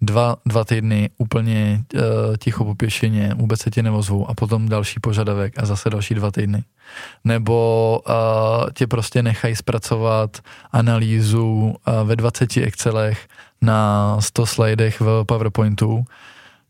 [0.00, 2.00] dva, dva týdny úplně uh,
[2.38, 6.30] ticho po pěšině, vůbec se tě nevozvou a potom další požadavek a zase další dva
[6.30, 6.64] týdny.
[7.24, 8.14] Nebo uh,
[8.74, 10.38] tě prostě nechají zpracovat
[10.72, 11.74] analýzu uh,
[12.08, 13.28] ve 20 Excelech
[13.62, 16.04] na 100 slidech v PowerPointu,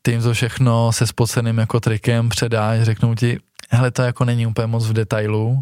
[0.06, 3.38] ty jim to všechno se spoceným jako trikem předáš, řeknou ti,
[3.70, 5.60] hele, to jako není úplně moc v detailu,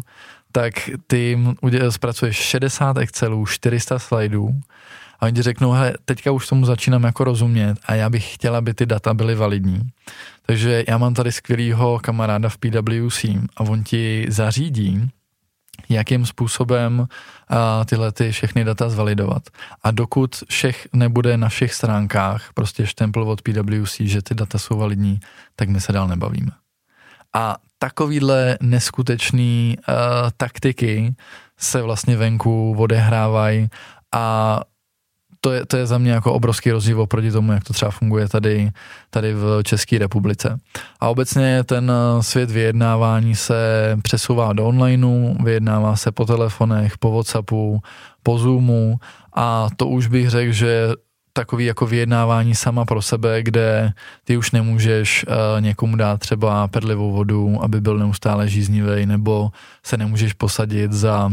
[0.51, 0.73] tak
[1.07, 1.55] ty jim
[1.89, 4.49] zpracuješ 60 Excelů, 400 slajdů
[5.19, 8.57] a oni ti řeknou, hele, teďka už tomu začínám jako rozumět a já bych chtěla,
[8.57, 9.81] aby ty data byly validní.
[10.45, 13.25] Takže já mám tady skvělýho kamaráda v PwC
[13.57, 15.09] a on ti zařídí,
[15.89, 17.07] jakým způsobem
[17.49, 19.43] a, tyhle ty všechny data zvalidovat.
[19.83, 24.77] A dokud všech nebude na všech stránkách prostě štempl od PwC, že ty data jsou
[24.77, 25.19] validní,
[25.55, 26.51] tak my se dál nebavíme.
[27.33, 29.93] A takovýhle neskutečný uh,
[30.37, 31.15] taktiky
[31.57, 33.69] se vlastně venku odehrávají
[34.11, 34.59] a
[35.43, 38.27] to je, to je za mě jako obrovský rozdíl oproti tomu, jak to třeba funguje
[38.27, 38.71] tady,
[39.09, 40.57] tady v České republice.
[40.99, 43.55] A obecně ten eh, svět vyjednávání se
[44.03, 47.81] přesouvá do onlineu, vyjednává se po telefonech, po Whatsappu,
[48.23, 48.97] po Zoomu
[49.35, 50.89] a to už bych řekl, že
[51.33, 53.91] takový jako vyjednávání sama pro sebe, kde
[54.23, 59.51] ty už nemůžeš uh, někomu dát třeba perlivou vodu, aby byl neustále žíznivý, nebo
[59.83, 61.31] se nemůžeš posadit za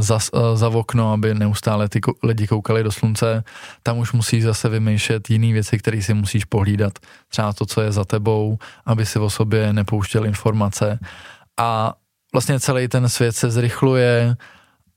[0.00, 3.44] za, uh, za okno, aby neustále ty lidi koukali do slunce.
[3.82, 6.98] Tam už musíš zase vymýšlet jiné věci, které si musíš pohlídat.
[7.28, 10.98] Třeba to, co je za tebou, aby si o sobě nepouštěl informace.
[11.56, 11.94] A
[12.32, 14.36] vlastně celý ten svět se zrychluje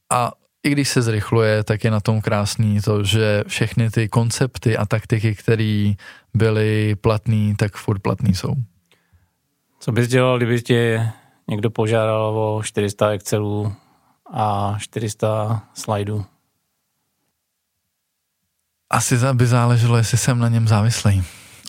[0.09, 0.31] a
[0.63, 4.85] i když se zrychluje, tak je na tom krásný to, že všechny ty koncepty a
[4.85, 5.93] taktiky, které
[6.33, 8.53] byly platné, tak furt platný jsou.
[9.79, 11.09] Co bys dělal, kdyby tě
[11.47, 13.73] někdo požádal o 400 Excelů
[14.35, 16.25] a 400 slajdů?
[18.89, 21.23] Asi by záleželo, jestli jsem na něm závislý.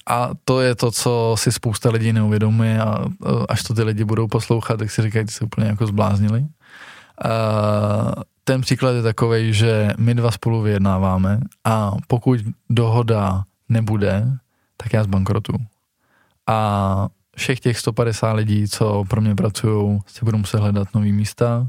[0.06, 3.04] A to je to, co si spousta lidí neuvědomuje a
[3.48, 6.46] až to ty lidi budou poslouchat, tak si říkají, že se úplně jako zbláznili.
[8.44, 14.26] ten příklad je takový, že my dva spolu vyjednáváme a pokud dohoda nebude,
[14.76, 15.52] tak já zbankrotu.
[16.46, 21.66] A všech těch 150 lidí, co pro mě pracují, si budou muset hledat nový místa,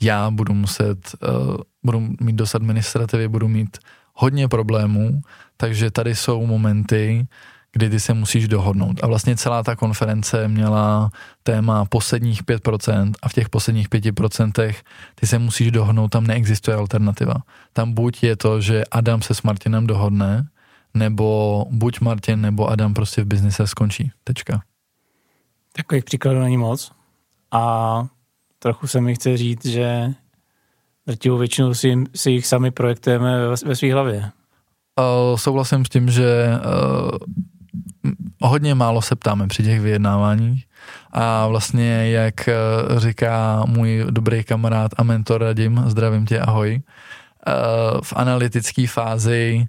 [0.00, 3.78] já budu muset, uh, budu mít dost administrativy, budu mít
[4.14, 5.20] hodně problémů,
[5.56, 7.26] takže tady jsou momenty,
[7.72, 9.04] kdy ty se musíš dohodnout.
[9.04, 11.10] A vlastně celá ta konference měla
[11.42, 14.74] téma posledních 5% a v těch posledních 5%
[15.14, 17.34] ty se musíš dohodnout, tam neexistuje alternativa.
[17.72, 20.48] Tam buď je to, že Adam se s Martinem dohodne,
[20.94, 24.10] nebo buď Martin nebo Adam prostě v biznise skončí.
[24.24, 24.62] Tečka.
[25.72, 26.92] Takových příkladů není moc.
[27.50, 28.06] A
[28.58, 30.14] trochu se mi chce říct, že
[31.06, 34.30] drtivou většinu si, si jich sami projektujeme ve, ve své hlavě.
[34.98, 37.18] Uh, souhlasím s tím, že uh,
[38.40, 40.64] hodně málo se ptáme při těch vyjednáváních
[41.12, 48.00] a vlastně, jak uh, říká můj dobrý kamarád a mentor Radim, zdravím tě, ahoj, uh,
[48.02, 49.66] v analytické fázi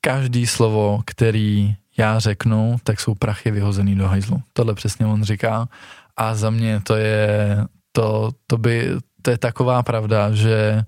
[0.00, 4.42] každý slovo, který já řeknu, tak jsou prachy vyhozený do hajzlu.
[4.52, 5.68] Tohle přesně on říká
[6.16, 7.58] a za mě to je,
[7.92, 8.90] to, to by,
[9.22, 10.84] to je taková pravda, že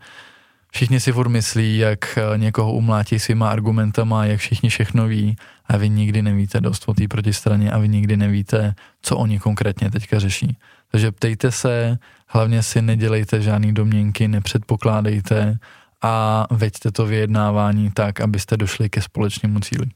[0.73, 5.37] všichni si furt myslí, jak eh, někoho umlátí svýma argumentama, jak všichni všechno ví
[5.67, 9.91] a vy nikdy nevíte dost o té protistraně a vy nikdy nevíte, co oni konkrétně
[9.91, 10.57] teďka řeší.
[10.91, 15.59] Takže ptejte se, hlavně si nedělejte žádný domněnky, nepředpokládejte
[16.03, 19.87] a veďte to vyjednávání tak, abyste došli ke společnému cíli.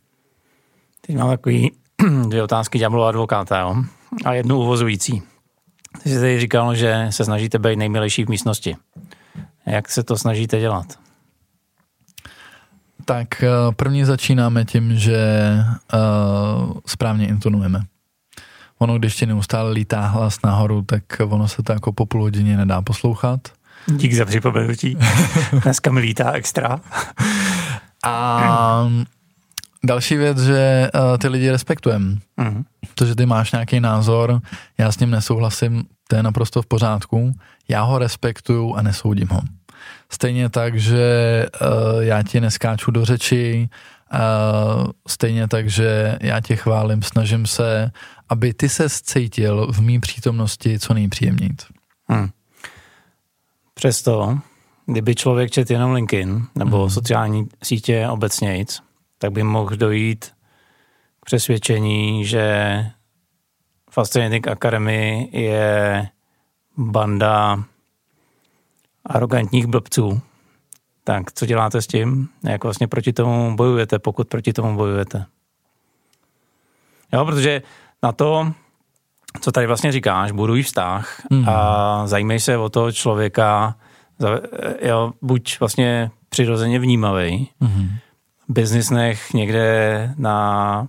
[1.06, 1.72] Teď mám takový
[2.28, 3.84] dvě otázky ďáblova advokáta, jo?
[4.24, 5.22] A jednu uvozující.
[6.02, 8.76] Ty jsi tady říkal, že se snažíte být nejmilejší v místnosti.
[9.66, 10.98] Jak se to snažíte dělat?
[13.04, 15.18] Tak eh, první začínáme tím, že
[15.94, 17.80] uh, správně intonujeme.
[18.78, 22.56] Ono, když ti neustále lítá hlas nahoru, tak ono se to jako po půl hodině
[22.56, 23.40] nedá poslouchat.
[23.86, 24.98] Dík za připomenutí.
[25.62, 26.80] Dneska mi lítá extra.
[28.04, 28.88] A
[29.84, 32.16] další věc, že uh, ty lidi respektujeme.
[32.36, 32.64] Mm.
[32.94, 34.40] To, že ty máš nějaký názor,
[34.78, 37.32] já s ním nesouhlasím, to je naprosto v pořádku.
[37.68, 39.40] Já ho respektuju a nesoudím ho.
[40.10, 43.68] Stejně tak, že uh, já ti neskáču do řeči,
[44.12, 47.90] uh, stejně tak, že já tě chválím, snažím se,
[48.28, 51.50] aby ty se cítil v mý přítomnosti co nejpříjemněji.
[52.08, 52.28] Hmm.
[53.74, 54.38] Přesto,
[54.86, 56.90] kdyby člověk čet jenom LinkedIn nebo hmm.
[56.90, 58.56] sociální sítě obecně,
[59.22, 60.24] tak by mohl dojít
[61.20, 62.46] k přesvědčení, že
[63.90, 66.08] Fascinating Academy je
[66.76, 67.64] banda
[69.06, 70.20] arrogantních blbců.
[71.04, 72.28] Tak co děláte s tím?
[72.44, 75.26] Jak vlastně proti tomu bojujete, pokud proti tomu bojujete?
[77.12, 77.62] Jo, protože
[78.02, 78.52] na to,
[79.40, 81.48] co tady vlastně říkáš, buduj vztah mm.
[81.48, 83.76] a zajímej se o toho člověka,
[84.82, 87.90] jo, buď vlastně přirozeně vnímavý, mm.
[88.52, 90.88] Biznisnech někde na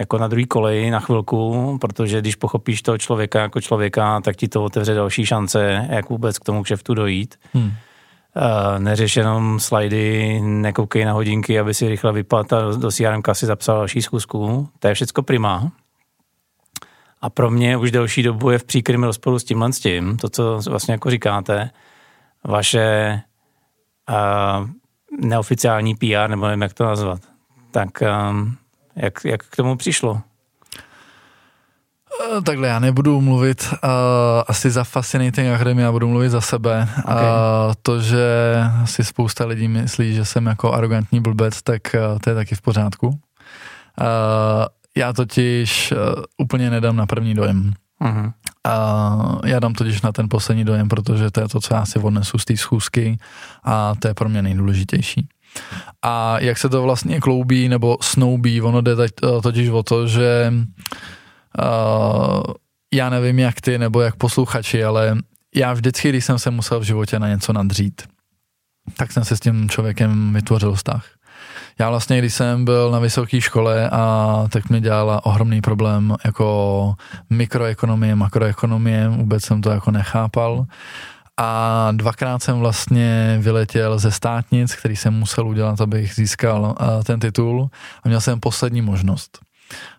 [0.00, 4.48] jako na druhý koleji na chvilku, protože když pochopíš toho člověka jako člověka, tak ti
[4.48, 7.34] to otevře další šance, jak vůbec k tomu kšeftu dojít.
[7.52, 7.64] Hmm.
[7.64, 13.46] Uh, neřeš jenom slajdy, nekoukej na hodinky, aby si rychle vypadl a do CRM kasy
[13.46, 14.68] zapsal další schůzku.
[14.78, 15.72] To je všecko primá.
[17.22, 20.28] A pro mě už delší dobu je v příkrym rozporu s tímhle s tím, to,
[20.28, 21.70] co vlastně jako říkáte,
[22.44, 23.20] vaše
[24.10, 24.68] uh,
[25.20, 27.20] neoficiální PR, nebo nevím, jak to nazvat.
[27.70, 27.88] Tak
[28.30, 28.56] um,
[28.96, 30.20] jak, jak k tomu přišlo?
[32.20, 33.88] Eh, takhle, já nebudu mluvit uh,
[34.46, 36.88] asi za Fascinating Academy, já budu mluvit za sebe.
[37.04, 37.14] Okay.
[37.14, 42.30] Uh, to, že si spousta lidí myslí, že jsem jako arrogantní blbec, tak uh, to
[42.30, 43.06] je taky v pořádku.
[43.06, 43.16] Uh,
[44.96, 47.72] já totiž uh, úplně nedám na první dojem.
[48.00, 48.32] Uh-huh.
[48.68, 51.98] Uh, já dám totiž na ten poslední dojem, protože to je to, co já si
[51.98, 53.18] odnesu z té schůzky
[53.64, 55.28] a to je pro mě nejdůležitější.
[56.02, 58.96] A jak se to vlastně kloubí nebo snoubí, ono jde
[59.42, 60.52] totiž o to, že
[61.58, 62.42] uh,
[62.94, 65.16] já nevím jak ty nebo jak posluchači, ale
[65.54, 68.02] já vždycky, když jsem se musel v životě na něco nadřít,
[68.96, 71.06] tak jsem se s tím člověkem vytvořil vztah.
[71.78, 76.94] Já vlastně, když jsem byl na vysoké škole a tak mi dělala ohromný problém jako
[77.30, 80.64] mikroekonomie, makroekonomie, vůbec jsem to jako nechápal.
[81.36, 87.70] A dvakrát jsem vlastně vyletěl ze státnic, který jsem musel udělat, abych získal ten titul
[88.02, 89.38] a měl jsem poslední možnost.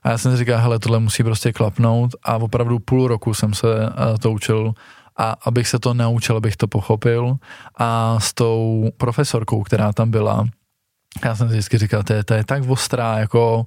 [0.04, 2.15] A já jsem si říkal, hele, tohle musí prostě klapnout.
[2.24, 3.67] A opravdu půl roku jsem se
[4.19, 4.74] to učil.
[5.17, 7.36] A abych se to naučil, abych to pochopil.
[7.78, 10.45] A s tou profesorkou, která tam byla,
[11.26, 13.65] já jsem si vždycky říkal, to je, to je tak ostrá, jako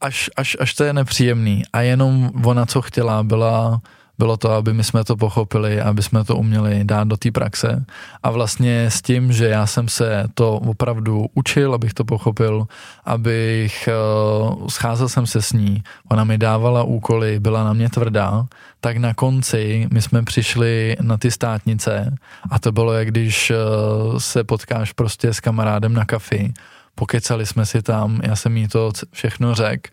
[0.00, 1.62] až, až, až to je nepříjemný.
[1.72, 3.80] A jenom ona, co chtěla, byla
[4.20, 7.84] bylo to, aby my jsme to pochopili, aby jsme to uměli dát do té praxe.
[8.22, 12.68] A vlastně s tím, že já jsem se to opravdu učil, abych to pochopil,
[13.04, 18.44] abych uh, scházel jsem se s ní, ona mi dávala úkoly, byla na mě tvrdá,
[18.80, 22.12] tak na konci my jsme přišli na ty státnice
[22.50, 26.52] a to bylo, jak když uh, se potkáš prostě s kamarádem na kafi,
[26.94, 29.90] pokecali jsme si tam, já jsem jí to všechno řekl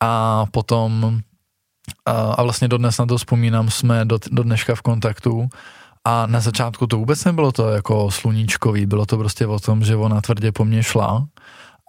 [0.00, 1.20] a potom
[2.06, 5.48] a vlastně dodnes na to vzpomínám, jsme do, do dneška v kontaktu
[6.04, 9.96] a na začátku to vůbec nebylo to jako sluníčkový, bylo to prostě o tom, že
[9.96, 11.26] ona tvrdě po mně šla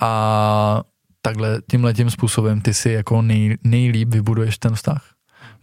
[0.02, 0.82] a
[1.22, 5.04] takhle tímhle tím způsobem ty si jako nej, nejlíp vybuduješ ten vztah.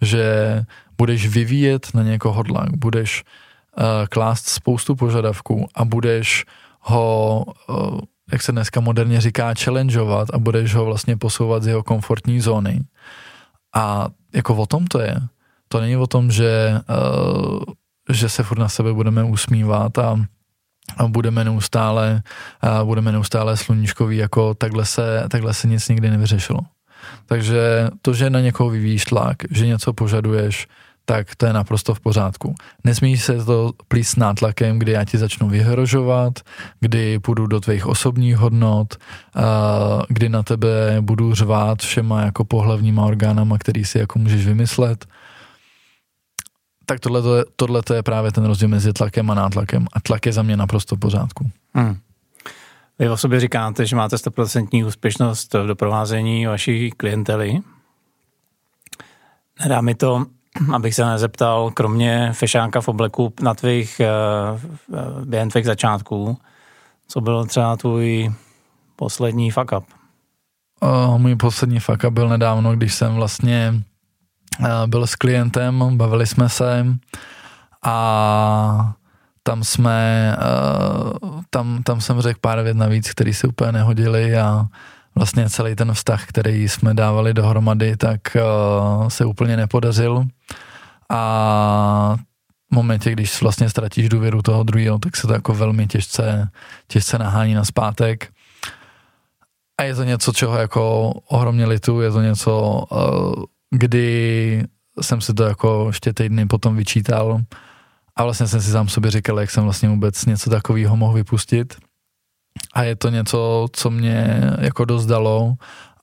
[0.01, 0.63] Že
[0.99, 3.25] budeš vyvíjet na někoho tlak, budeš
[3.79, 6.45] uh, klást spoustu požadavků a budeš
[6.81, 8.01] ho, uh,
[8.33, 12.81] jak se dneska moderně říká, challengeovat a budeš ho vlastně posouvat z jeho komfortní zóny.
[13.75, 15.17] A jako o tom to je.
[15.69, 17.63] To není o tom, že, uh,
[18.11, 20.21] že se furt na sebe budeme usmívat a,
[20.97, 22.23] a budeme neustále,
[22.63, 26.61] uh, budeme neustále sluníčkoví, jako takhle se, takhle se nic nikdy nevyřešilo.
[27.27, 30.69] Takže to, že na někoho vyvíjíš tlak, že něco požaduješ,
[31.09, 32.55] tak to je naprosto v pořádku.
[32.85, 36.41] Nesmí se to plít s nátlakem, kdy já ti začnu vyhrožovat,
[36.81, 38.95] kdy půjdu do tvých osobních hodnot,
[40.09, 45.07] kdy na tebe budu řvát všema jako pohlavníma orgánama, který si jako můžeš vymyslet.
[46.87, 49.87] Tak tohle, tohle je právě ten rozdíl mezi tlakem a nátlakem.
[49.93, 51.51] A tlak je za mě naprosto v pořádku.
[51.75, 51.99] Hmm.
[52.99, 57.59] Vy o sobě říkáte, že máte 100% úspěšnost v doprovázení vaší klientely.
[59.63, 60.27] Nedá mi to,
[60.75, 64.11] abych se nezeptal, kromě fešánka v obleku na tvých, eh,
[65.25, 66.39] během tvých začátků,
[67.09, 68.33] co byl třeba tvůj
[68.97, 69.85] poslední fuck up?
[70.81, 73.75] O, můj poslední fuck up byl nedávno, když jsem vlastně
[74.65, 76.87] eh, byl s klientem, bavili jsme se
[77.83, 78.95] a
[79.47, 80.37] tam jsme,
[81.23, 84.67] uh, tam, tam jsem řekl pár vět navíc, které si úplně nehodily a
[85.17, 90.25] vlastně celý ten vztah, který jsme dávali dohromady, tak uh, se úplně nepodařil
[91.11, 92.17] a
[92.73, 96.49] v momentě, když vlastně ztratíš důvěru toho druhého, tak se to jako velmi těžce,
[96.89, 98.29] těžce nahání na zpátek.
[99.81, 104.65] A je to něco, čeho jako ohromně litu, je to něco, uh, kdy
[105.01, 107.41] jsem si to jako ještě týdny potom vyčítal,
[108.17, 111.77] a vlastně jsem si sám sobě říkal, jak jsem vlastně vůbec něco takového mohl vypustit.
[112.73, 115.55] A je to něco, co mě jako dost dalo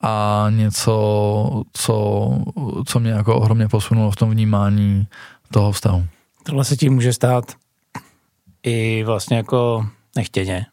[0.01, 2.29] a něco, co,
[2.85, 5.07] co mě jako ohromně posunulo v tom vnímání
[5.51, 6.05] toho vztahu.
[6.43, 7.45] Tohle se tím může stát
[8.63, 10.65] i vlastně jako nechtěně.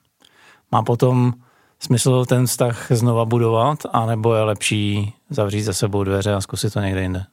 [0.73, 1.33] Má potom
[1.81, 6.81] smysl ten vztah znova budovat, anebo je lepší zavřít za sebou dveře a zkusit to
[6.81, 7.25] někde jinde?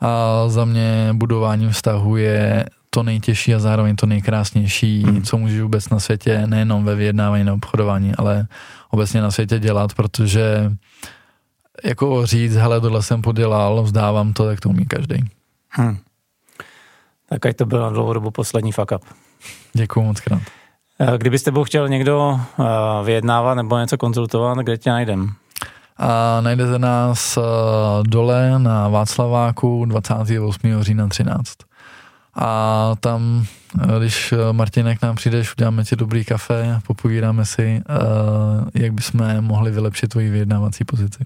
[0.00, 2.66] A za mě budování vztahu je
[2.98, 5.22] to nejtěžší a zároveň to nejkrásnější, hmm.
[5.22, 8.46] co můžeš vůbec na světě, nejenom ve vyjednávání na obchodování, ale
[8.90, 10.72] obecně na světě dělat, protože
[11.84, 15.16] jako říct, hele, tohle jsem podělal, vzdávám to, tak to umí každý.
[15.70, 15.98] Hmm.
[17.28, 19.04] Tak ať to byl na dlouhou dobu poslední fuck up.
[19.72, 20.42] Děkuju moc krát.
[21.00, 22.64] Eh, kdybyste byl chtěl někdo eh,
[23.04, 25.30] vyjednávat nebo něco konzultovat, kde tě najdem?
[25.96, 27.42] A najdete nás eh,
[28.02, 30.82] dole na Václaváku 28.
[30.82, 31.67] října 13.
[32.38, 33.44] A tam,
[33.82, 39.40] eh, když eh, Martinek nám přijdeš, uděláme ti dobrý kafe, popovídáme si, eh, jak bychom
[39.40, 41.24] mohli vylepšit tvoji vyjednávací pozici.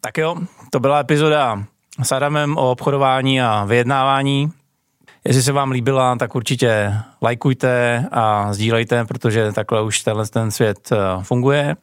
[0.00, 0.36] Tak jo,
[0.70, 1.64] to byla epizoda
[2.02, 4.52] s Adamem o obchodování a vyjednávání.
[5.24, 10.90] Jestli se vám líbila, tak určitě lajkujte a sdílejte, protože takhle už tenhle ten svět
[11.22, 11.76] funguje.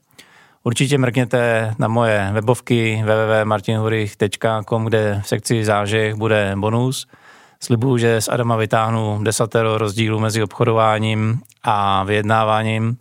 [0.63, 7.07] Určitě mrkněte na moje webovky www.martinhurich.com, kde v sekci zážeh bude bonus–
[7.60, 12.97] Slibuju, že z Adama vytáhnu desatero rozdílů mezi obchodováním a vyjednáváním,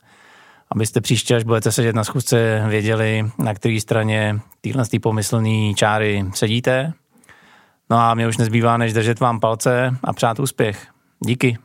[0.71, 6.93] abyste příště, až budete sedět na schůzce, věděli, na které straně téhle pomyslný čáry sedíte.
[7.91, 10.87] No a mě už nezbývá, než držet vám palce a přát úspěch.
[11.21, 11.59] Díky.